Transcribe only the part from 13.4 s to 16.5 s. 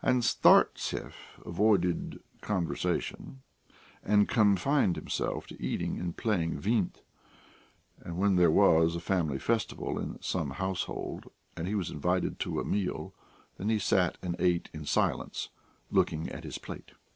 then he sat and ate in silence, looking at